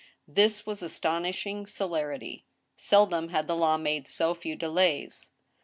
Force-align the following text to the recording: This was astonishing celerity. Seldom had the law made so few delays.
This 0.27 0.65
was 0.65 0.81
astonishing 0.81 1.67
celerity. 1.67 2.43
Seldom 2.75 3.29
had 3.29 3.45
the 3.45 3.55
law 3.55 3.77
made 3.77 4.07
so 4.07 4.33
few 4.33 4.55
delays. 4.55 5.31